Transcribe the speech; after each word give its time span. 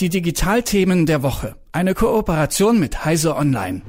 Die 0.00 0.08
Digitalthemen 0.08 1.04
der 1.04 1.22
Woche. 1.22 1.56
Eine 1.72 1.94
Kooperation 1.94 2.80
mit 2.80 3.04
Heise 3.04 3.36
Online. 3.36 3.82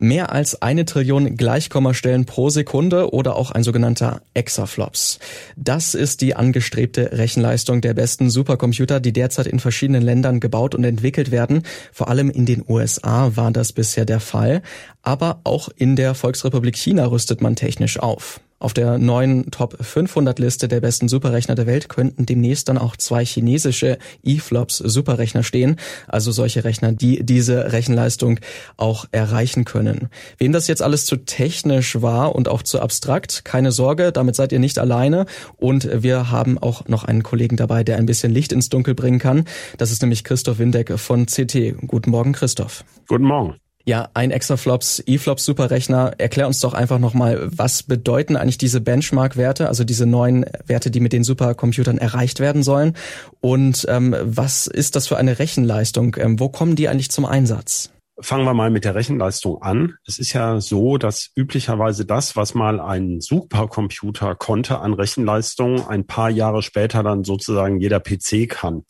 Mehr 0.00 0.30
als 0.30 0.62
eine 0.62 0.84
Trillion 0.84 1.36
Gleichkommastellen 1.36 2.24
pro 2.24 2.50
Sekunde 2.50 3.12
oder 3.12 3.34
auch 3.34 3.50
ein 3.50 3.64
sogenannter 3.64 4.20
Exaflops. 4.34 5.18
Das 5.56 5.94
ist 5.94 6.20
die 6.20 6.36
angestrebte 6.36 7.12
Rechenleistung 7.12 7.80
der 7.80 7.94
besten 7.94 8.30
Supercomputer, 8.30 9.00
die 9.00 9.12
derzeit 9.12 9.48
in 9.48 9.58
verschiedenen 9.58 10.02
Ländern 10.02 10.38
gebaut 10.38 10.76
und 10.76 10.84
entwickelt 10.84 11.32
werden. 11.32 11.62
Vor 11.92 12.08
allem 12.08 12.30
in 12.30 12.46
den 12.46 12.62
USA 12.68 13.34
war 13.34 13.50
das 13.50 13.72
bisher 13.72 14.04
der 14.04 14.20
Fall. 14.20 14.62
Aber 15.02 15.40
auch 15.42 15.68
in 15.74 15.96
der 15.96 16.14
Volksrepublik 16.14 16.76
China 16.76 17.06
rüstet 17.06 17.40
man 17.40 17.56
technisch 17.56 17.98
auf. 17.98 18.40
Auf 18.60 18.74
der 18.74 18.98
neuen 18.98 19.50
Top 19.52 19.76
500 19.80 20.38
Liste 20.40 20.66
der 20.66 20.80
besten 20.80 21.08
Superrechner 21.08 21.54
der 21.54 21.66
Welt 21.66 21.88
könnten 21.88 22.26
demnächst 22.26 22.68
dann 22.68 22.76
auch 22.76 22.96
zwei 22.96 23.24
chinesische 23.24 23.98
eFlops 24.24 24.78
Superrechner 24.78 25.44
stehen, 25.44 25.76
also 26.08 26.32
solche 26.32 26.64
Rechner, 26.64 26.92
die 26.92 27.24
diese 27.24 27.72
Rechenleistung 27.72 28.40
auch 28.76 29.04
erreichen 29.12 29.64
können. 29.64 30.08
Wem 30.38 30.52
das 30.52 30.66
jetzt 30.66 30.82
alles 30.82 31.06
zu 31.06 31.16
technisch 31.16 32.02
war 32.02 32.34
und 32.34 32.48
auch 32.48 32.62
zu 32.62 32.80
abstrakt, 32.80 33.44
keine 33.44 33.70
Sorge, 33.70 34.10
damit 34.10 34.34
seid 34.34 34.50
ihr 34.50 34.58
nicht 34.58 34.80
alleine 34.80 35.26
und 35.56 35.88
wir 36.02 36.32
haben 36.32 36.58
auch 36.58 36.88
noch 36.88 37.04
einen 37.04 37.22
Kollegen 37.22 37.56
dabei, 37.56 37.84
der 37.84 37.96
ein 37.96 38.06
bisschen 38.06 38.32
Licht 38.32 38.50
ins 38.50 38.70
Dunkel 38.70 38.96
bringen 38.96 39.20
kann. 39.20 39.44
Das 39.76 39.92
ist 39.92 40.02
nämlich 40.02 40.24
Christoph 40.24 40.58
Windeck 40.58 40.98
von 40.98 41.26
CT. 41.26 41.74
Guten 41.86 42.10
Morgen, 42.10 42.32
Christoph. 42.32 42.84
Guten 43.06 43.24
Morgen. 43.24 43.54
Ja, 43.88 44.10
ein 44.12 44.32
Exaflops, 44.32 45.02
eFlops 45.06 45.46
Superrechner. 45.46 46.12
Erklär 46.18 46.46
uns 46.46 46.60
doch 46.60 46.74
einfach 46.74 46.98
nochmal, 46.98 47.48
was 47.50 47.82
bedeuten 47.82 48.36
eigentlich 48.36 48.58
diese 48.58 48.82
Benchmark-Werte, 48.82 49.66
also 49.66 49.82
diese 49.82 50.04
neuen 50.04 50.44
Werte, 50.66 50.90
die 50.90 51.00
mit 51.00 51.14
den 51.14 51.24
Supercomputern 51.24 51.96
erreicht 51.96 52.38
werden 52.38 52.62
sollen? 52.62 52.92
Und 53.40 53.86
ähm, 53.88 54.14
was 54.22 54.66
ist 54.66 54.94
das 54.94 55.06
für 55.06 55.16
eine 55.16 55.38
Rechenleistung? 55.38 56.16
Ähm, 56.18 56.38
wo 56.38 56.50
kommen 56.50 56.76
die 56.76 56.86
eigentlich 56.86 57.10
zum 57.10 57.24
Einsatz? 57.24 57.90
Fangen 58.20 58.44
wir 58.44 58.52
mal 58.52 58.68
mit 58.68 58.84
der 58.84 58.94
Rechenleistung 58.94 59.62
an. 59.62 59.94
Es 60.06 60.18
ist 60.18 60.34
ja 60.34 60.60
so, 60.60 60.98
dass 60.98 61.30
üblicherweise 61.34 62.04
das, 62.04 62.36
was 62.36 62.52
mal 62.52 62.80
ein 62.80 63.22
Supercomputer 63.22 64.34
konnte 64.34 64.80
an 64.80 64.92
Rechenleistung, 64.92 65.88
ein 65.88 66.06
paar 66.06 66.28
Jahre 66.28 66.60
später 66.60 67.02
dann 67.02 67.24
sozusagen 67.24 67.80
jeder 67.80 68.00
PC 68.00 68.50
kann. 68.50 68.84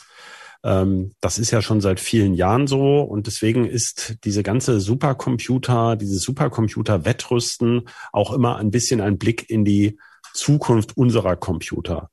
Ähm, 0.69 1.13
das 1.23 1.39
ist 1.39 1.51
ja 1.51 1.63
schon 1.63 1.81
seit 1.81 1.99
vielen 1.99 2.35
Jahren 2.35 2.67
so 2.67 3.01
und 3.01 3.27
deswegen 3.27 3.65
ist 3.65 4.17
diese 4.25 4.43
ganze 4.43 4.81
Supercomputer, 4.81 5.97
dieses 5.97 6.23
Supercomputer-Wettrüsten 6.23 7.89
auch 8.13 8.35
immer 8.35 8.57
ein 8.57 8.71
bisschen 8.71 9.01
ein 9.01 9.17
Blick 9.17 9.49
in 9.49 9.65
die 9.65 9.99
Zukunft 10.35 10.95
unserer 10.97 11.37
Computer. 11.37 12.11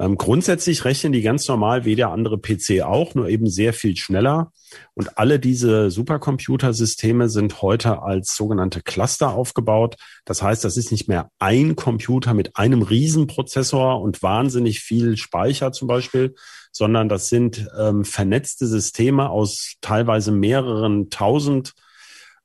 Ähm, 0.00 0.16
grundsätzlich 0.16 0.86
rechnen 0.86 1.12
die 1.12 1.20
ganz 1.20 1.46
normal 1.46 1.84
wie 1.84 1.94
der 1.94 2.10
andere 2.10 2.38
PC 2.38 2.80
auch, 2.80 3.14
nur 3.14 3.28
eben 3.28 3.50
sehr 3.50 3.74
viel 3.74 3.96
schneller. 3.98 4.50
Und 4.94 5.18
alle 5.18 5.38
diese 5.38 5.90
Supercomputersysteme 5.90 7.28
sind 7.28 7.60
heute 7.60 8.00
als 8.02 8.34
sogenannte 8.34 8.80
Cluster 8.80 9.34
aufgebaut. 9.34 9.96
Das 10.24 10.42
heißt, 10.42 10.64
das 10.64 10.78
ist 10.78 10.90
nicht 10.90 11.06
mehr 11.06 11.30
ein 11.38 11.76
Computer 11.76 12.32
mit 12.32 12.56
einem 12.56 12.80
Riesenprozessor 12.80 14.00
und 14.00 14.22
wahnsinnig 14.22 14.80
viel 14.80 15.18
Speicher 15.18 15.70
zum 15.70 15.86
Beispiel, 15.86 16.34
sondern 16.72 17.10
das 17.10 17.28
sind 17.28 17.68
ähm, 17.78 18.06
vernetzte 18.06 18.66
Systeme 18.66 19.28
aus 19.28 19.74
teilweise 19.82 20.32
mehreren 20.32 21.10
tausend 21.10 21.74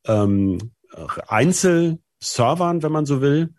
ähm, 0.05 0.71
Einzelservern, 1.27 2.83
wenn 2.83 2.91
man 2.91 3.05
so 3.05 3.21
will, 3.21 3.53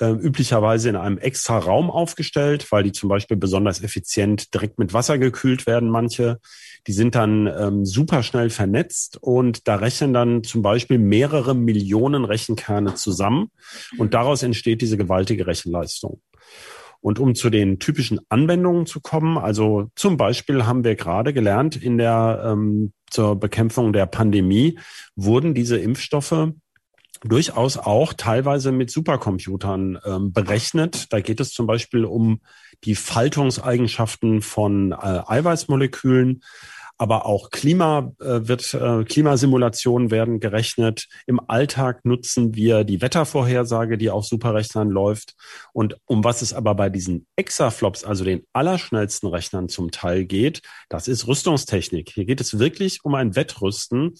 äh, 0.00 0.10
üblicherweise 0.10 0.88
in 0.88 0.96
einem 0.96 1.18
extra 1.18 1.58
Raum 1.58 1.90
aufgestellt, 1.90 2.70
weil 2.70 2.82
die 2.82 2.92
zum 2.92 3.08
Beispiel 3.08 3.36
besonders 3.36 3.82
effizient 3.82 4.54
direkt 4.54 4.78
mit 4.78 4.92
Wasser 4.92 5.18
gekühlt 5.18 5.66
werden, 5.66 5.90
manche. 5.90 6.38
Die 6.86 6.92
sind 6.92 7.14
dann 7.14 7.46
ähm, 7.46 7.84
super 7.84 8.22
schnell 8.22 8.50
vernetzt 8.50 9.16
und 9.20 9.68
da 9.68 9.76
rechnen 9.76 10.12
dann 10.12 10.42
zum 10.42 10.62
Beispiel 10.62 10.98
mehrere 10.98 11.54
Millionen 11.54 12.24
Rechenkerne 12.24 12.94
zusammen 12.94 13.50
und 13.98 14.14
daraus 14.14 14.42
entsteht 14.42 14.80
diese 14.80 14.96
gewaltige 14.96 15.46
Rechenleistung. 15.46 16.20
Und 17.00 17.18
um 17.18 17.34
zu 17.34 17.50
den 17.50 17.80
typischen 17.80 18.20
Anwendungen 18.28 18.86
zu 18.86 19.00
kommen, 19.00 19.36
also 19.36 19.90
zum 19.96 20.16
Beispiel 20.16 20.66
haben 20.66 20.84
wir 20.84 20.94
gerade 20.94 21.32
gelernt, 21.32 21.76
in 21.76 21.98
der 21.98 22.42
ähm, 22.46 22.92
zur 23.10 23.36
Bekämpfung 23.36 23.92
der 23.92 24.06
Pandemie 24.06 24.78
wurden 25.16 25.52
diese 25.52 25.78
Impfstoffe 25.78 26.52
durchaus 27.24 27.78
auch 27.78 28.12
teilweise 28.12 28.72
mit 28.72 28.90
Supercomputern 28.90 29.98
ähm, 30.04 30.32
berechnet. 30.32 31.12
Da 31.12 31.20
geht 31.20 31.40
es 31.40 31.52
zum 31.52 31.66
Beispiel 31.66 32.04
um 32.04 32.40
die 32.84 32.94
Faltungseigenschaften 32.94 34.42
von 34.42 34.92
äh, 34.92 34.96
Eiweißmolekülen 35.26 36.42
aber 36.98 37.26
auch 37.26 37.50
Klima 37.50 38.12
äh, 38.20 38.46
wird 38.48 38.74
äh, 38.74 39.04
Klimasimulationen 39.04 40.10
werden 40.10 40.40
gerechnet. 40.40 41.08
Im 41.26 41.40
Alltag 41.48 42.04
nutzen 42.04 42.54
wir 42.54 42.84
die 42.84 43.00
Wettervorhersage, 43.00 43.98
die 43.98 44.10
auf 44.10 44.24
Superrechnern 44.24 44.90
läuft. 44.90 45.34
Und 45.72 45.96
um 46.06 46.24
was 46.24 46.42
es 46.42 46.52
aber 46.52 46.74
bei 46.74 46.90
diesen 46.90 47.26
Exaflops, 47.36 48.04
also 48.04 48.24
den 48.24 48.44
allerschnellsten 48.52 49.28
Rechnern 49.28 49.68
zum 49.68 49.90
Teil 49.90 50.24
geht, 50.24 50.62
das 50.88 51.08
ist 51.08 51.26
Rüstungstechnik. 51.26 52.10
Hier 52.10 52.24
geht 52.24 52.40
es 52.40 52.58
wirklich 52.58 53.04
um 53.04 53.14
ein 53.14 53.34
Wettrüsten, 53.36 54.14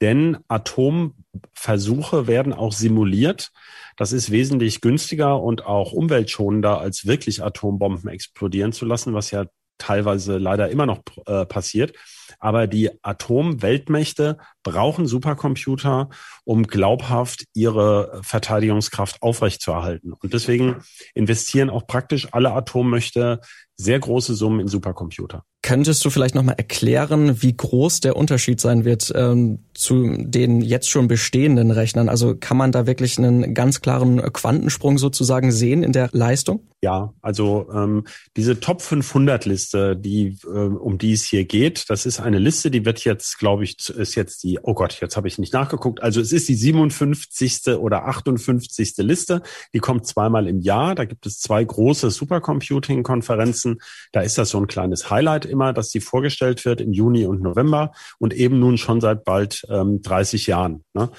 denn 0.00 0.38
Atomversuche 0.48 2.26
werden 2.26 2.52
auch 2.52 2.72
simuliert. 2.72 3.50
Das 3.96 4.12
ist 4.12 4.30
wesentlich 4.30 4.80
günstiger 4.80 5.42
und 5.42 5.64
auch 5.66 5.92
umweltschonender, 5.92 6.78
als 6.78 7.06
wirklich 7.06 7.42
Atombomben 7.42 8.08
explodieren 8.08 8.72
zu 8.72 8.84
lassen, 8.84 9.12
was 9.14 9.32
ja 9.32 9.46
teilweise 9.78 10.38
leider 10.38 10.68
immer 10.68 10.86
noch 10.86 11.02
äh, 11.26 11.46
passiert. 11.46 11.94
Aber 12.38 12.66
die 12.66 12.90
Atomweltmächte 13.02 14.38
brauchen 14.62 15.06
Supercomputer, 15.06 16.08
um 16.44 16.64
glaubhaft 16.66 17.44
ihre 17.54 18.20
Verteidigungskraft 18.22 19.22
aufrechtzuerhalten. 19.22 20.12
Und 20.12 20.32
deswegen 20.34 20.76
investieren 21.14 21.70
auch 21.70 21.86
praktisch 21.86 22.28
alle 22.32 22.52
Atommächte 22.52 23.40
sehr 23.76 23.98
große 24.00 24.34
Summen 24.34 24.60
in 24.60 24.68
Supercomputer. 24.68 25.44
Könntest 25.62 26.04
du 26.04 26.10
vielleicht 26.10 26.34
nochmal 26.34 26.54
erklären, 26.56 27.42
wie 27.42 27.56
groß 27.56 28.00
der 28.00 28.16
Unterschied 28.16 28.60
sein 28.60 28.84
wird 28.84 29.12
ähm, 29.14 29.64
zu 29.74 30.16
den 30.18 30.60
jetzt 30.60 30.88
schon 30.88 31.08
bestehenden 31.08 31.70
Rechnern? 31.70 32.08
Also 32.08 32.36
kann 32.36 32.56
man 32.56 32.72
da 32.72 32.86
wirklich 32.86 33.18
einen 33.18 33.54
ganz 33.54 33.80
klaren 33.80 34.20
Quantensprung 34.32 34.98
sozusagen 34.98 35.52
sehen 35.52 35.82
in 35.82 35.92
der 35.92 36.10
Leistung? 36.12 36.68
Ja, 36.80 37.12
also 37.22 37.68
ähm, 37.72 38.04
diese 38.36 38.60
Top 38.60 38.82
500 38.82 39.44
Liste, 39.44 39.96
die 39.96 40.38
äh, 40.44 40.48
um 40.48 40.96
die 40.96 41.12
es 41.12 41.24
hier 41.24 41.44
geht, 41.44 41.90
das 41.90 42.06
ist 42.06 42.20
eine 42.28 42.38
Liste, 42.38 42.70
die 42.70 42.84
wird 42.84 43.04
jetzt, 43.04 43.38
glaube 43.38 43.64
ich, 43.64 43.88
ist 43.88 44.14
jetzt 44.14 44.42
die, 44.42 44.58
oh 44.62 44.74
Gott, 44.74 45.00
jetzt 45.00 45.16
habe 45.16 45.26
ich 45.28 45.38
nicht 45.38 45.52
nachgeguckt. 45.52 46.02
Also 46.02 46.20
es 46.20 46.32
ist 46.32 46.48
die 46.48 46.54
57. 46.54 47.76
oder 47.78 48.06
58. 48.06 48.94
Liste. 48.98 49.42
Die 49.74 49.80
kommt 49.80 50.06
zweimal 50.06 50.46
im 50.46 50.60
Jahr. 50.60 50.94
Da 50.94 51.04
gibt 51.04 51.26
es 51.26 51.40
zwei 51.40 51.64
große 51.64 52.10
Supercomputing-Konferenzen. 52.10 53.80
Da 54.12 54.20
ist 54.20 54.38
das 54.38 54.50
so 54.50 54.58
ein 54.58 54.66
kleines 54.66 55.10
Highlight 55.10 55.46
immer, 55.46 55.72
dass 55.72 55.90
die 55.90 56.00
vorgestellt 56.00 56.64
wird 56.64 56.80
im 56.80 56.92
Juni 56.92 57.26
und 57.26 57.42
November 57.42 57.92
und 58.18 58.32
eben 58.34 58.60
nun 58.60 58.78
schon 58.78 59.00
seit 59.00 59.24
bald 59.24 59.66
ähm, 59.68 60.02
30 60.02 60.46
Jahren. 60.46 60.84
Ne? 60.94 61.10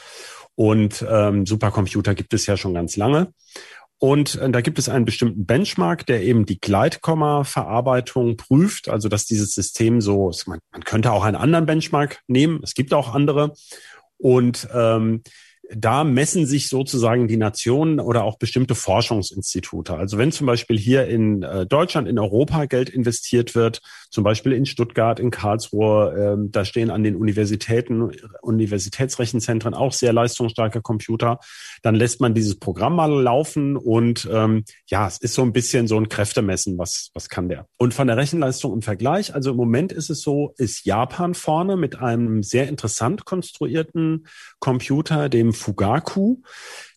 Und 0.55 1.05
ähm, 1.09 1.45
Supercomputer 1.45 2.15
gibt 2.15 2.33
es 2.33 2.45
ja 2.45 2.57
schon 2.57 2.73
ganz 2.73 2.97
lange. 2.97 3.33
Und 3.99 4.35
äh, 4.35 4.49
da 4.49 4.61
gibt 4.61 4.79
es 4.79 4.89
einen 4.89 5.05
bestimmten 5.05 5.45
Benchmark, 5.45 6.05
der 6.05 6.23
eben 6.23 6.45
die 6.45 6.59
Gleitkomma-Verarbeitung 6.59 8.37
prüft, 8.37 8.89
also 8.89 9.09
dass 9.09 9.25
dieses 9.25 9.53
System 9.53 10.01
so, 10.01 10.31
man, 10.45 10.59
man 10.71 10.83
könnte 10.83 11.11
auch 11.11 11.25
einen 11.25 11.35
anderen 11.35 11.65
Benchmark 11.65 12.21
nehmen, 12.27 12.61
es 12.63 12.73
gibt 12.73 12.93
auch 12.93 13.13
andere. 13.13 13.53
Und 14.17 14.67
ähm, 14.73 15.21
da 15.75 16.03
messen 16.03 16.45
sich 16.45 16.67
sozusagen 16.67 17.27
die 17.27 17.37
Nationen 17.37 17.99
oder 17.99 18.23
auch 18.23 18.37
bestimmte 18.37 18.73
Forschungsinstitute. 18.73 19.95
Also 19.95 20.17
wenn 20.17 20.31
zum 20.31 20.47
Beispiel 20.47 20.77
hier 20.77 21.07
in 21.07 21.43
äh, 21.43 21.65
Deutschland, 21.67 22.07
in 22.07 22.17
Europa 22.17 22.65
Geld 22.65 22.89
investiert 22.89 23.53
wird, 23.53 23.81
zum 24.09 24.23
Beispiel 24.23 24.53
in 24.53 24.65
Stuttgart, 24.65 25.19
in 25.19 25.29
Karlsruhe, 25.29 26.15
ähm, 26.17 26.51
da 26.51 26.65
stehen 26.65 26.89
an 26.89 27.03
den 27.03 27.15
Universitäten, 27.15 28.11
Universitätsrechenzentren 28.41 29.75
auch 29.75 29.93
sehr 29.93 30.11
leistungsstarke 30.11 30.81
Computer, 30.81 31.39
dann 31.83 31.95
lässt 31.95 32.19
man 32.19 32.33
dieses 32.33 32.57
Programm 32.57 32.95
mal 32.95 33.11
laufen 33.11 33.77
und 33.77 34.27
ähm, 34.31 34.63
ja, 34.87 35.07
es 35.07 35.19
ist 35.19 35.35
so 35.35 35.43
ein 35.43 35.53
bisschen 35.53 35.87
so 35.87 35.97
ein 35.97 36.09
Kräftemessen, 36.09 36.77
was, 36.77 37.11
was 37.13 37.29
kann 37.29 37.47
der. 37.47 37.67
Und 37.77 37.93
von 37.93 38.07
der 38.07 38.17
Rechenleistung 38.17 38.73
im 38.73 38.81
Vergleich, 38.81 39.35
also 39.35 39.51
im 39.51 39.57
Moment 39.57 39.91
ist 39.91 40.09
es 40.09 40.21
so, 40.21 40.53
ist 40.57 40.85
Japan 40.85 41.35
vorne 41.35 41.77
mit 41.77 41.99
einem 41.99 42.41
sehr 42.41 42.67
interessant 42.67 43.25
konstruierten 43.25 44.25
Computer, 44.59 45.29
dem 45.29 45.53
Fugaku 45.59 46.37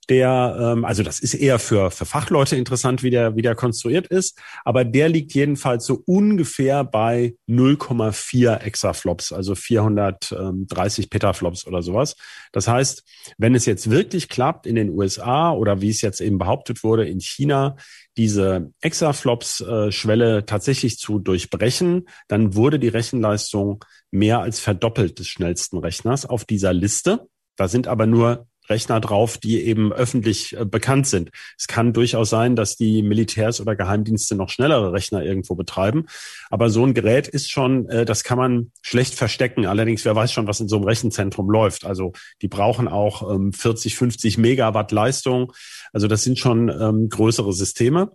der, 0.08 0.58
ähm, 0.60 0.84
also 0.84 1.02
das 1.02 1.20
ist 1.20 1.34
eher 1.34 1.58
für, 1.58 1.90
für 1.90 2.04
Fachleute 2.04 2.56
interessant, 2.56 3.02
wie 3.02 3.10
der, 3.10 3.36
wie 3.36 3.42
der 3.42 3.54
konstruiert 3.54 4.08
ist, 4.08 4.38
aber 4.64 4.84
der 4.84 5.08
liegt 5.08 5.32
jedenfalls 5.32 5.86
so 5.86 6.02
ungefähr 6.06 6.82
bei 6.84 7.36
0,4 7.48 8.58
Exaflops, 8.58 9.32
also 9.32 9.54
430 9.54 11.08
Petaflops 11.08 11.66
oder 11.66 11.82
sowas. 11.82 12.16
Das 12.52 12.66
heißt, 12.66 13.04
wenn 13.38 13.54
es 13.54 13.64
jetzt 13.64 13.90
wirklich 13.90 14.28
klappt 14.28 14.66
in 14.66 14.74
den 14.74 14.90
USA 14.90 15.52
oder 15.52 15.80
wie 15.80 15.90
es 15.90 16.00
jetzt 16.00 16.20
eben 16.20 16.38
behauptet 16.38 16.82
wurde 16.82 17.08
in 17.08 17.20
China, 17.20 17.76
diese 18.16 18.72
Exaflops-Schwelle 18.80 20.44
tatsächlich 20.44 20.98
zu 20.98 21.20
durchbrechen, 21.20 22.08
dann 22.28 22.54
wurde 22.54 22.78
die 22.78 22.88
Rechenleistung 22.88 23.84
mehr 24.10 24.40
als 24.40 24.58
verdoppelt 24.58 25.20
des 25.20 25.28
schnellsten 25.28 25.78
Rechners 25.78 26.26
auf 26.26 26.44
dieser 26.44 26.72
Liste. 26.74 27.28
Da 27.56 27.68
sind 27.68 27.86
aber 27.86 28.06
nur 28.06 28.48
Rechner 28.68 29.00
drauf, 29.00 29.38
die 29.38 29.62
eben 29.62 29.92
öffentlich 29.92 30.56
äh, 30.56 30.64
bekannt 30.64 31.06
sind. 31.06 31.30
Es 31.58 31.66
kann 31.66 31.92
durchaus 31.92 32.30
sein, 32.30 32.56
dass 32.56 32.76
die 32.76 33.02
Militärs 33.02 33.60
oder 33.60 33.76
Geheimdienste 33.76 34.34
noch 34.34 34.48
schnellere 34.48 34.92
Rechner 34.92 35.22
irgendwo 35.22 35.54
betreiben. 35.54 36.06
Aber 36.50 36.70
so 36.70 36.84
ein 36.84 36.94
Gerät 36.94 37.28
ist 37.28 37.50
schon, 37.50 37.88
äh, 37.88 38.04
das 38.04 38.24
kann 38.24 38.38
man 38.38 38.72
schlecht 38.82 39.14
verstecken. 39.14 39.66
Allerdings, 39.66 40.04
wer 40.04 40.14
weiß 40.14 40.32
schon, 40.32 40.46
was 40.46 40.60
in 40.60 40.68
so 40.68 40.76
einem 40.76 40.84
Rechenzentrum 40.84 41.50
läuft. 41.50 41.84
Also 41.84 42.12
die 42.40 42.48
brauchen 42.48 42.88
auch 42.88 43.34
ähm, 43.34 43.52
40, 43.52 43.96
50 43.96 44.38
Megawatt 44.38 44.92
Leistung. 44.92 45.52
Also 45.92 46.08
das 46.08 46.22
sind 46.22 46.38
schon 46.38 46.68
ähm, 46.68 47.08
größere 47.08 47.52
Systeme. 47.52 48.12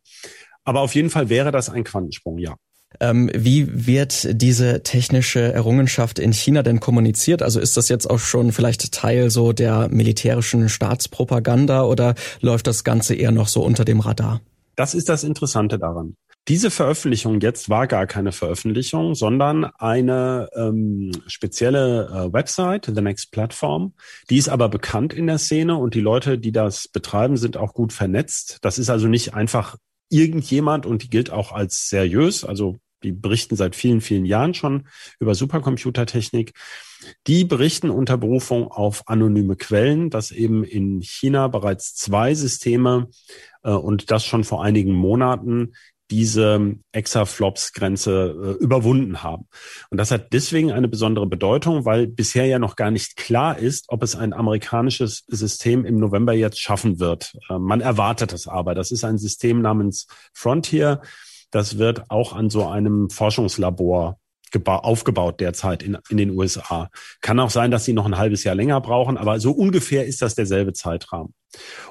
Aber 0.64 0.82
auf 0.82 0.96
jeden 0.96 1.10
Fall 1.10 1.30
wäre 1.30 1.52
das 1.52 1.70
ein 1.70 1.84
Quantensprung, 1.84 2.38
ja. 2.40 2.58
Ähm, 3.00 3.30
wie 3.34 3.86
wird 3.88 4.42
diese 4.42 4.82
technische 4.82 5.52
Errungenschaft 5.54 6.20
in 6.20 6.32
China 6.34 6.64
denn 6.64 6.80
kommuniziert? 6.80 7.44
Also 7.44 7.60
ist 7.60 7.78
das 7.78 7.90
jetzt 7.90 8.10
auch 8.10 8.20
schon 8.20 8.52
vielleicht 8.52 8.92
Teil 8.92 9.30
so 9.30 9.54
der 9.54 9.90
militärischen 9.90 10.70
Staatspropaganda 10.70 11.84
oder 11.84 12.16
läuft 12.42 12.68
das 12.68 12.84
Ganze 12.84 13.14
eher 13.16 13.32
noch 13.32 13.48
so 13.48 13.64
unter 13.64 13.86
dem 13.86 14.00
Radar? 14.00 14.42
Das 14.76 14.94
ist 14.94 15.10
das 15.10 15.24
Interessante 15.24 15.78
daran. 15.80 16.16
Diese 16.48 16.72
Veröffentlichung 16.72 17.42
jetzt 17.42 17.70
war 17.70 17.88
gar 17.88 18.08
keine 18.08 18.32
Veröffentlichung, 18.32 19.16
sondern 19.16 19.66
eine 19.66 20.48
ähm, 20.56 21.12
spezielle 21.28 22.08
äh, 22.08 22.32
Website, 22.34 22.86
The 22.86 23.02
Next 23.02 23.32
Platform. 23.32 23.94
Die 24.30 24.38
ist 24.38 24.48
aber 24.48 24.70
bekannt 24.70 25.14
in 25.14 25.28
der 25.28 25.40
Szene 25.40 25.76
und 25.76 25.94
die 25.94 26.00
Leute, 26.00 26.38
die 26.38 26.54
das 26.54 26.88
betreiben, 26.88 27.36
sind 27.36 27.58
auch 27.58 27.74
gut 27.74 27.92
vernetzt. 27.92 28.60
Das 28.62 28.80
ist 28.80 28.90
also 28.90 29.10
nicht 29.10 29.34
einfach 29.34 29.76
irgendjemand 30.10 30.86
und 30.86 31.04
die 31.04 31.10
gilt 31.10 31.32
auch 31.32 31.52
als 31.52 31.90
seriös. 31.90 32.44
Also 32.44 32.78
die 33.04 33.12
berichten 33.12 33.56
seit 33.56 33.76
vielen, 33.76 34.02
vielen 34.02 34.26
Jahren 34.26 34.54
schon 34.54 34.88
über 35.20 35.36
Supercomputertechnik. 35.36 36.54
Die 37.28 37.46
berichten 37.46 37.90
unter 37.90 38.18
Berufung 38.18 38.72
auf 38.72 39.08
anonyme 39.08 39.56
Quellen, 39.56 40.10
dass 40.10 40.32
eben 40.32 40.64
in 40.64 41.02
China 41.02 41.48
bereits 41.48 41.96
zwei 41.96 42.34
Systeme 42.34 43.10
äh, 43.64 43.72
und 43.72 44.10
das 44.12 44.26
schon 44.26 44.44
vor 44.44 44.64
einigen 44.64 44.94
Monaten 44.94 45.74
diese 46.10 46.76
Exaflops-Grenze 46.92 48.58
äh, 48.60 48.64
überwunden 48.64 49.24
haben. 49.24 49.48
Und 49.90 49.98
das 49.98 50.12
hat 50.12 50.34
deswegen 50.34 50.72
eine 50.72 50.88
besondere 50.88 51.28
Bedeutung, 51.28 51.86
weil 51.86 52.08
bisher 52.08 52.46
ja 52.46 52.60
noch 52.60 52.76
gar 52.76 52.92
nicht 52.92 53.16
klar 53.18 53.58
ist, 53.58 53.86
ob 53.90 54.04
es 54.04 54.16
ein 54.16 54.34
amerikanisches 54.34 55.24
System 55.28 55.86
im 55.86 56.00
November 56.00 56.34
jetzt 56.34 56.60
schaffen 56.60 57.00
wird. 57.00 57.34
Äh, 57.50 57.60
man 57.60 57.82
erwartet 57.82 58.34
es 58.34 58.48
aber. 58.48 58.76
Das 58.76 58.92
ist 58.92 59.04
ein 59.04 59.18
System 59.18 59.62
namens 59.62 60.08
Frontier. 60.34 61.02
Das 61.52 61.78
wird 61.78 62.10
auch 62.10 62.34
an 62.34 62.50
so 62.50 62.68
einem 62.68 63.10
Forschungslabor 63.10 64.20
aufgebaut 64.66 65.40
derzeit 65.40 65.84
in, 65.84 65.98
in 66.10 66.18
den 66.18 66.32
USA. 66.32 66.90
Kann 67.22 67.40
auch 67.40 67.50
sein, 67.50 67.72
dass 67.72 67.86
sie 67.86 67.94
noch 67.94 68.06
ein 68.06 68.18
halbes 68.18 68.44
Jahr 68.44 68.56
länger 68.56 68.82
brauchen, 68.82 69.18
aber 69.18 69.40
so 69.40 69.52
ungefähr 69.52 70.06
ist 70.06 70.22
das 70.22 70.36
derselbe 70.36 70.74
Zeitrahmen. 70.74 71.34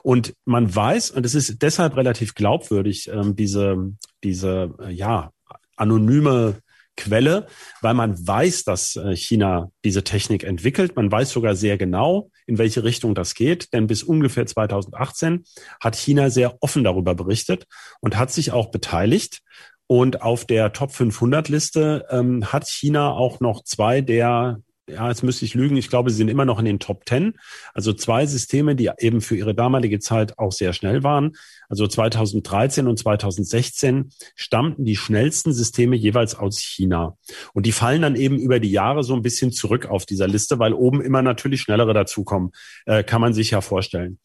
Und 0.03 0.35
man 0.45 0.75
weiß, 0.75 1.11
und 1.13 1.25
es 1.27 1.35
ist 1.35 1.63
deshalb 1.63 1.97
relativ 1.97 2.35
glaubwürdig, 2.35 3.09
ähm, 3.13 3.37
diese, 3.37 3.93
diese, 4.23 4.75
äh, 4.81 4.93
ja, 4.93 5.31
anonyme 5.77 6.57
Quelle, 6.97 7.47
weil 7.83 7.93
man 7.93 8.27
weiß, 8.27 8.65
dass 8.65 8.97
äh, 8.97 9.15
China 9.15 9.71
diese 9.85 10.03
Technik 10.03 10.45
entwickelt. 10.45 10.97
Man 10.97 11.13
weiß 11.13 11.31
sogar 11.31 11.55
sehr 11.55 11.77
genau, 11.77 12.31
in 12.47 12.57
welche 12.57 12.85
Richtung 12.85 13.15
das 13.15 13.35
geht, 13.35 13.73
denn 13.75 13.87
bis 13.87 14.03
ungefähr 14.03 14.47
2018 14.47 15.45
hat 15.79 15.95
China 15.95 16.31
sehr 16.31 16.57
offen 16.63 16.85
darüber 16.85 17.15
berichtet 17.15 17.67
und 18.01 18.17
hat 18.17 18.33
sich 18.33 18.53
auch 18.53 18.71
beteiligt. 18.71 19.41
Und 19.89 20.23
auf 20.23 20.45
der 20.45 20.73
Top 20.73 20.93
500 20.93 21.49
Liste 21.49 22.07
ähm, 22.11 22.53
hat 22.53 22.67
China 22.69 23.13
auch 23.13 23.41
noch 23.41 23.63
zwei 23.63 24.01
der 24.01 24.61
ja, 24.89 25.09
jetzt 25.09 25.25
müsste 25.25 25.45
ich 25.45 25.55
lügen, 25.55 25.77
ich 25.77 25.89
glaube, 25.89 26.11
sie 26.11 26.17
sind 26.17 26.29
immer 26.29 26.45
noch 26.45 26.59
in 26.59 26.65
den 26.65 26.79
Top 26.79 27.03
10. 27.09 27.35
Also 27.75 27.93
zwei 27.93 28.25
Systeme, 28.27 28.77
die 28.77 28.91
eben 28.99 29.21
für 29.21 29.37
ihre 29.37 29.55
damalige 29.55 29.99
Zeit 29.99 30.39
auch 30.39 30.53
sehr 30.53 30.73
schnell 30.73 31.03
waren. 31.03 31.37
Also 31.69 31.87
2013 31.89 32.87
und 32.87 32.97
2016 32.97 34.11
stammten 34.37 34.85
die 34.85 34.97
schnellsten 34.97 35.53
Systeme 35.53 35.97
jeweils 35.97 36.37
aus 36.37 36.61
China. 36.61 37.17
Und 37.53 37.67
die 37.67 37.73
fallen 37.73 38.03
dann 38.03 38.15
eben 38.15 38.39
über 38.39 38.61
die 38.61 38.71
Jahre 38.71 39.03
so 39.03 39.15
ein 39.15 39.23
bisschen 39.23 39.51
zurück 39.51 39.87
auf 39.87 40.07
dieser 40.07 40.29
Liste, 40.29 40.61
weil 40.61 40.73
oben 40.73 41.01
immer 41.01 41.23
natürlich 41.23 41.63
schnellere 41.63 41.93
dazukommen, 41.93 42.53
äh, 42.85 43.03
kann 43.03 43.21
man 43.21 43.35
sich 43.35 43.51
ja 43.51 43.61
vorstellen. 43.61 44.19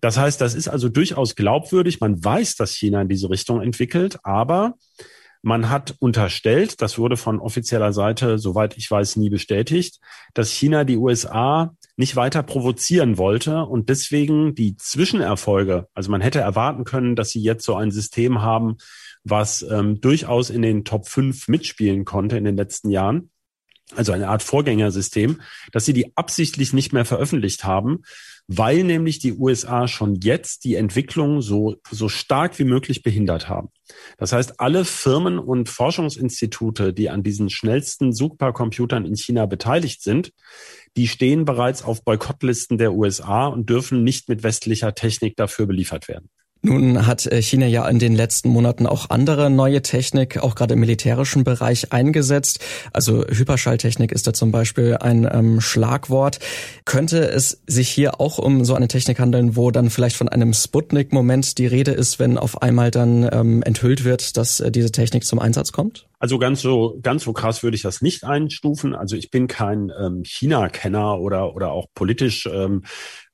Das 0.00 0.16
heißt, 0.16 0.40
das 0.40 0.54
ist 0.54 0.68
also 0.68 0.88
durchaus 0.88 1.34
glaubwürdig. 1.34 2.00
Man 2.00 2.24
weiß, 2.24 2.56
dass 2.56 2.72
China 2.72 3.02
in 3.02 3.08
diese 3.08 3.28
Richtung 3.28 3.60
entwickelt, 3.60 4.18
aber 4.22 4.74
man 5.42 5.70
hat 5.70 5.94
unterstellt, 6.00 6.82
das 6.82 6.98
wurde 6.98 7.16
von 7.16 7.40
offizieller 7.40 7.92
Seite, 7.92 8.38
soweit 8.38 8.76
ich 8.76 8.90
weiß, 8.90 9.16
nie 9.16 9.30
bestätigt, 9.30 10.00
dass 10.34 10.50
China 10.50 10.84
die 10.84 10.96
USA 10.96 11.74
nicht 11.96 12.16
weiter 12.16 12.42
provozieren 12.42 13.18
wollte 13.18 13.64
und 13.64 13.88
deswegen 13.88 14.54
die 14.54 14.76
Zwischenerfolge, 14.76 15.88
also 15.94 16.10
man 16.10 16.20
hätte 16.20 16.40
erwarten 16.40 16.84
können, 16.84 17.16
dass 17.16 17.30
sie 17.30 17.40
jetzt 17.40 17.64
so 17.64 17.74
ein 17.74 17.90
System 17.90 18.42
haben, 18.42 18.76
was 19.24 19.62
ähm, 19.62 20.00
durchaus 20.00 20.50
in 20.50 20.62
den 20.62 20.84
Top 20.84 21.08
5 21.08 21.48
mitspielen 21.48 22.04
konnte 22.04 22.36
in 22.36 22.44
den 22.44 22.56
letzten 22.56 22.90
Jahren, 22.90 23.30
also 23.94 24.12
eine 24.12 24.28
Art 24.28 24.42
Vorgängersystem, 24.42 25.40
dass 25.72 25.84
sie 25.84 25.92
die 25.92 26.16
absichtlich 26.16 26.72
nicht 26.72 26.92
mehr 26.92 27.04
veröffentlicht 27.04 27.64
haben, 27.64 28.02
weil 28.46 28.82
nämlich 28.82 29.18
die 29.18 29.34
USA 29.34 29.88
schon 29.88 30.16
jetzt 30.16 30.64
die 30.64 30.74
Entwicklung 30.74 31.42
so, 31.42 31.76
so 31.90 32.08
stark 32.08 32.58
wie 32.58 32.64
möglich 32.64 33.02
behindert 33.02 33.48
haben. 33.48 33.68
Das 34.16 34.32
heißt, 34.32 34.58
alle 34.58 34.84
Firmen 34.84 35.38
und 35.38 35.68
Forschungsinstitute, 35.68 36.92
die 36.94 37.10
an 37.10 37.22
diesen 37.22 37.50
schnellsten 37.50 38.12
Supercomputern 38.12 39.04
in 39.04 39.16
China 39.16 39.46
beteiligt 39.46 40.02
sind, 40.02 40.32
die 40.96 41.08
stehen 41.08 41.44
bereits 41.44 41.82
auf 41.82 42.04
Boykottlisten 42.04 42.78
der 42.78 42.94
USA 42.94 43.46
und 43.46 43.68
dürfen 43.68 44.02
nicht 44.02 44.28
mit 44.28 44.42
westlicher 44.42 44.94
Technik 44.94 45.36
dafür 45.36 45.66
beliefert 45.66 46.08
werden. 46.08 46.30
Nun 46.60 47.06
hat 47.06 47.26
äh, 47.26 47.40
China 47.40 47.66
ja 47.66 47.88
in 47.88 48.00
den 48.00 48.16
letzten 48.16 48.48
Monaten 48.48 48.86
auch 48.86 49.10
andere 49.10 49.48
neue 49.48 49.80
Technik, 49.80 50.38
auch 50.38 50.56
gerade 50.56 50.74
im 50.74 50.80
militärischen 50.80 51.44
Bereich 51.44 51.92
eingesetzt. 51.92 52.58
Also 52.92 53.24
Hyperschalltechnik 53.24 54.10
ist 54.10 54.26
da 54.26 54.32
zum 54.32 54.50
Beispiel 54.50 54.96
ein 55.00 55.28
ähm, 55.30 55.60
Schlagwort. 55.60 56.40
Könnte 56.84 57.20
es 57.30 57.60
sich 57.66 57.88
hier 57.88 58.20
auch 58.20 58.38
um 58.38 58.64
so 58.64 58.74
eine 58.74 58.88
Technik 58.88 59.20
handeln, 59.20 59.54
wo 59.54 59.70
dann 59.70 59.88
vielleicht 59.88 60.16
von 60.16 60.28
einem 60.28 60.52
Sputnik-Moment 60.52 61.58
die 61.58 61.66
Rede 61.66 61.92
ist, 61.92 62.18
wenn 62.18 62.36
auf 62.36 62.60
einmal 62.60 62.90
dann 62.90 63.28
ähm, 63.30 63.62
enthüllt 63.62 64.04
wird, 64.04 64.36
dass 64.36 64.58
äh, 64.58 64.72
diese 64.72 64.90
Technik 64.90 65.24
zum 65.24 65.38
Einsatz 65.38 65.70
kommt? 65.70 66.07
Also 66.18 66.38
ganz 66.38 66.60
so 66.60 66.98
ganz 67.02 67.24
so 67.24 67.32
krass 67.32 67.62
würde 67.62 67.76
ich 67.76 67.82
das 67.82 68.02
nicht 68.02 68.24
einstufen. 68.24 68.94
Also 68.94 69.16
ich 69.16 69.30
bin 69.30 69.46
kein 69.46 69.92
ähm, 69.98 70.22
China-Kenner 70.24 71.18
oder 71.20 71.54
oder 71.54 71.70
auch 71.70 71.86
politisch. 71.94 72.46
Ähm, 72.46 72.82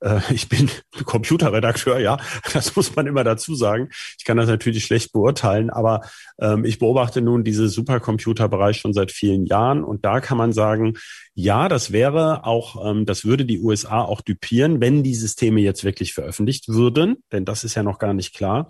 äh, 0.01 0.19
ich 0.31 0.49
bin 0.49 0.69
Computerredakteur, 1.05 1.99
ja, 1.99 2.17
das 2.53 2.75
muss 2.75 2.95
man 2.95 3.07
immer 3.07 3.23
dazu 3.23 3.55
sagen. 3.55 3.89
Ich 4.17 4.25
kann 4.25 4.37
das 4.37 4.47
natürlich 4.47 4.85
schlecht 4.85 5.11
beurteilen, 5.13 5.69
aber 5.69 6.01
ähm, 6.39 6.63
ich 6.65 6.79
beobachte 6.79 7.21
nun 7.21 7.43
diese 7.43 7.69
Supercomputer-Bereich 7.69 8.77
schon 8.77 8.93
seit 8.93 9.11
vielen 9.11 9.45
Jahren 9.45 9.83
und 9.83 10.05
da 10.05 10.19
kann 10.19 10.37
man 10.37 10.53
sagen, 10.53 10.93
ja, 11.33 11.67
das 11.67 11.91
wäre 11.91 12.45
auch, 12.45 12.85
ähm, 12.89 13.05
das 13.05 13.25
würde 13.25 13.45
die 13.45 13.59
USA 13.59 14.01
auch 14.01 14.21
dupieren, 14.21 14.79
wenn 14.79 15.03
die 15.03 15.15
Systeme 15.15 15.61
jetzt 15.61 15.83
wirklich 15.83 16.13
veröffentlicht 16.13 16.69
würden, 16.69 17.17
denn 17.31 17.45
das 17.45 17.63
ist 17.63 17.75
ja 17.75 17.83
noch 17.83 17.99
gar 17.99 18.13
nicht 18.13 18.33
klar. 18.35 18.69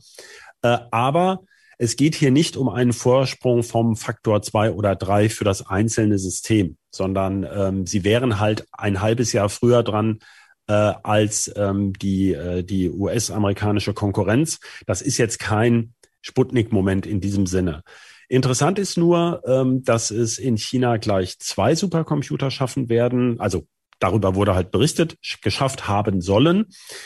Äh, 0.61 0.77
aber 0.91 1.41
es 1.77 1.95
geht 1.95 2.15
hier 2.15 2.31
nicht 2.31 2.57
um 2.57 2.69
einen 2.69 2.93
Vorsprung 2.93 3.63
vom 3.63 3.95
Faktor 3.95 4.41
zwei 4.41 4.71
oder 4.71 4.95
drei 4.95 5.29
für 5.29 5.43
das 5.43 5.67
einzelne 5.67 6.17
System, 6.17 6.77
sondern 6.91 7.45
ähm, 7.51 7.85
sie 7.85 8.03
wären 8.03 8.39
halt 8.39 8.67
ein 8.71 9.01
halbes 9.01 9.33
Jahr 9.33 9.49
früher 9.49 9.83
dran 9.83 10.19
äh, 10.67 10.73
als 10.73 11.51
ähm, 11.55 11.93
die, 11.93 12.33
äh, 12.33 12.63
die 12.63 12.89
US-amerikanische 12.89 13.93
Konkurrenz. 13.93 14.59
Das 14.85 15.01
ist 15.01 15.17
jetzt 15.17 15.39
kein 15.39 15.93
Sputnik-Moment 16.21 17.05
in 17.05 17.21
diesem 17.21 17.45
Sinne. 17.45 17.83
Interessant 18.27 18.79
ist 18.79 18.97
nur, 18.97 19.43
ähm, 19.45 19.83
dass 19.83 20.09
es 20.09 20.39
in 20.39 20.57
China 20.57 20.97
gleich 20.97 21.37
zwei 21.39 21.75
Supercomputer 21.75 22.49
schaffen 22.49 22.89
werden, 22.89 23.39
also 23.39 23.67
darüber 23.99 24.35
wurde 24.35 24.55
halt 24.55 24.71
berichtet, 24.71 25.17
geschafft 25.41 25.87
haben 25.87 26.21
sollen. 26.21 26.65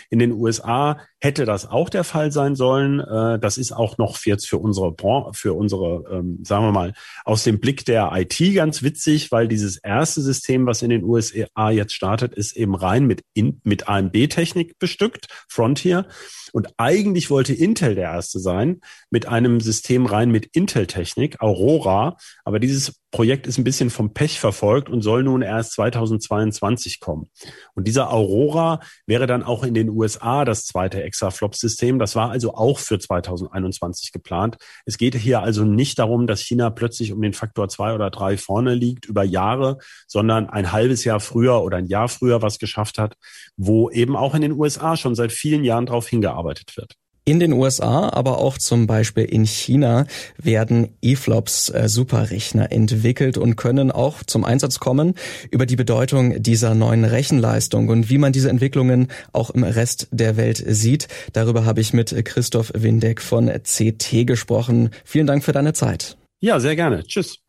In 0.09 0.19
den 0.19 0.31
USA 0.31 0.99
hätte 1.21 1.45
das 1.45 1.69
auch 1.69 1.89
der 1.89 2.03
Fall 2.03 2.31
sein 2.31 2.55
sollen. 2.55 2.99
Äh, 2.99 3.39
das 3.39 3.57
ist 3.57 3.71
auch 3.71 3.97
noch 3.97 4.17
jetzt 4.25 4.47
für 4.47 4.57
unsere 4.57 4.95
für 5.33 5.53
unsere, 5.53 6.05
ähm, 6.11 6.39
sagen 6.43 6.65
wir 6.65 6.71
mal, 6.71 6.93
aus 7.25 7.43
dem 7.43 7.59
Blick 7.59 7.85
der 7.85 8.11
IT 8.13 8.39
ganz 8.55 8.83
witzig, 8.83 9.31
weil 9.31 9.47
dieses 9.47 9.77
erste 9.77 10.21
System, 10.21 10.65
was 10.65 10.81
in 10.81 10.89
den 10.89 11.03
USA 11.03 11.69
jetzt 11.69 11.93
startet, 11.93 12.33
ist 12.33 12.55
eben 12.55 12.75
rein 12.75 13.05
mit, 13.05 13.23
mit 13.63 13.87
AMD-Technik 13.87 14.79
bestückt, 14.79 15.27
Frontier. 15.47 16.05
Und 16.51 16.67
eigentlich 16.77 17.29
wollte 17.29 17.53
Intel 17.53 17.95
der 17.95 18.11
erste 18.11 18.39
sein, 18.39 18.81
mit 19.09 19.27
einem 19.27 19.61
System 19.61 20.05
rein 20.05 20.31
mit 20.31 20.47
Intel-Technik, 20.47 21.41
Aurora. 21.41 22.17
Aber 22.43 22.59
dieses 22.59 22.99
Projekt 23.11 23.47
ist 23.47 23.57
ein 23.57 23.63
bisschen 23.63 23.89
vom 23.89 24.13
Pech 24.13 24.39
verfolgt 24.39 24.89
und 24.89 25.01
soll 25.01 25.23
nun 25.23 25.41
erst 25.41 25.73
2022 25.73 26.99
kommen. 26.99 27.29
Und 27.75 27.87
dieser 27.87 28.11
Aurora 28.11 28.79
wäre 29.05 29.27
dann 29.27 29.43
auch 29.43 29.63
in 29.63 29.73
den 29.73 29.89
USA 29.89 30.45
das 30.45 30.65
zweite 30.65 31.03
Exaflop-System. 31.09 31.99
Das 31.99 32.15
war 32.15 32.31
also 32.31 32.53
auch 32.55 32.79
für 32.79 32.99
2021 32.99 34.11
geplant. 34.11 34.57
Es 34.85 34.97
geht 34.97 35.15
hier 35.15 35.41
also 35.41 35.63
nicht 35.63 35.99
darum, 35.99 36.27
dass 36.27 36.41
China 36.41 36.69
plötzlich 36.69 37.11
um 37.11 37.21
den 37.21 37.33
Faktor 37.33 37.67
zwei 37.67 37.93
oder 37.93 38.09
drei 38.09 38.37
vorne 38.37 38.73
liegt 38.73 39.05
über 39.05 39.23
Jahre, 39.23 39.77
sondern 40.07 40.49
ein 40.49 40.71
halbes 40.71 41.03
Jahr 41.03 41.19
früher 41.19 41.61
oder 41.61 41.77
ein 41.77 41.87
Jahr 41.87 42.07
früher 42.07 42.41
was 42.41 42.59
geschafft 42.59 42.97
hat, 42.97 43.15
wo 43.57 43.89
eben 43.89 44.15
auch 44.15 44.35
in 44.35 44.41
den 44.41 44.53
USA 44.53 44.95
schon 44.95 45.15
seit 45.15 45.31
vielen 45.31 45.63
Jahren 45.63 45.85
darauf 45.87 46.07
hingearbeitet 46.07 46.77
wird. 46.77 46.95
In 47.29 47.39
den 47.39 47.53
USA, 47.53 48.09
aber 48.09 48.39
auch 48.39 48.57
zum 48.57 48.87
Beispiel 48.87 49.23
in 49.23 49.45
China 49.45 50.07
werden 50.41 50.95
E-Flops 51.03 51.69
äh, 51.69 51.87
Superrechner 51.87 52.71
entwickelt 52.71 53.37
und 53.37 53.55
können 53.55 53.91
auch 53.91 54.23
zum 54.23 54.43
Einsatz 54.43 54.79
kommen 54.79 55.13
über 55.51 55.67
die 55.67 55.75
Bedeutung 55.75 56.41
dieser 56.41 56.73
neuen 56.73 57.05
Rechenleistung 57.05 57.89
und 57.89 58.09
wie 58.09 58.17
man 58.17 58.33
diese 58.33 58.49
Entwicklungen 58.49 59.09
auch 59.31 59.51
im 59.51 59.63
Rest 59.63 60.07
der 60.09 60.37
Welt 60.37 60.63
sieht. 60.65 61.07
Darüber 61.33 61.65
habe 61.65 61.81
ich 61.81 61.93
mit 61.93 62.25
Christoph 62.25 62.71
Windeck 62.73 63.21
von 63.21 63.47
CT 63.47 64.25
gesprochen. 64.25 64.89
Vielen 65.05 65.27
Dank 65.27 65.43
für 65.43 65.51
deine 65.51 65.73
Zeit. 65.73 66.17
Ja, 66.39 66.59
sehr 66.59 66.75
gerne. 66.75 67.03
Tschüss. 67.03 67.43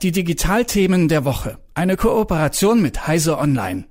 Die 0.00 0.12
Digitalthemen 0.12 1.08
der 1.08 1.26
Woche. 1.26 1.58
Eine 1.74 1.98
Kooperation 1.98 2.80
mit 2.80 3.06
Heise 3.06 3.36
Online. 3.36 3.84